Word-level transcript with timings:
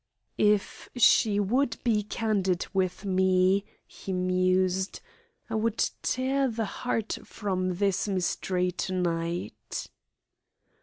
"If 0.39 0.89
she 0.95 1.39
would 1.39 1.77
be 1.83 2.01
candid 2.01 2.65
with 2.73 3.05
me," 3.05 3.65
he 3.85 4.11
mused, 4.13 4.99
"I 5.47 5.53
would 5.53 5.77
tear 6.01 6.47
the 6.47 6.65
heart 6.65 7.19
from 7.23 7.75
this 7.75 8.07
mystery 8.07 8.71
to 8.71 8.93
night." 8.93 9.89